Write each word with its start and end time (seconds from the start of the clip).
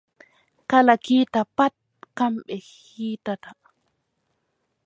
Kala 0.69 0.93
kiita 1.05 1.41
pat 1.55 1.73
kamɓe 2.17 2.55
kiitata. 2.69 3.49